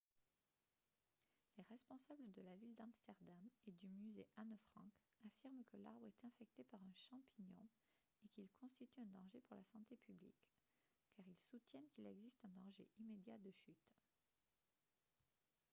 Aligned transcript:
les 1.59 1.63
responsables 1.69 2.31
de 2.33 2.41
la 2.41 2.55
ville 2.55 2.73
d'amsterdam 2.73 3.47
et 3.67 3.71
du 3.71 3.85
musée 3.87 4.25
anne 4.35 4.57
frank 4.71 4.91
affirment 5.23 5.63
que 5.71 5.77
l'arbre 5.77 6.07
est 6.07 6.25
infecté 6.25 6.63
par 6.63 6.81
un 6.81 6.93
champignon 6.95 7.61
et 8.25 8.27
qu'il 8.29 8.49
constitue 8.59 8.99
un 8.99 9.05
danger 9.05 9.41
pour 9.41 9.55
la 9.57 9.63
santé 9.65 9.97
publique 9.97 10.43
car 11.15 11.27
ils 11.27 11.37
soutiennent 11.51 11.87
qu'il 11.89 12.07
existe 12.07 12.43
un 12.43 12.49
danger 12.49 12.87
immédiat 12.97 13.37
de 13.37 13.51
chute 13.51 13.91